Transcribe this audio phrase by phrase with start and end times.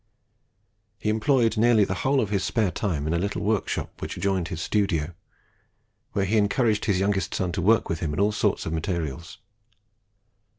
[0.97, 4.47] He employed nearly the whole of his spare time in a little workshop which adjoined
[4.47, 5.13] his studio,
[6.13, 9.37] where he encouraged his youngest son to work with him in all sorts of materials.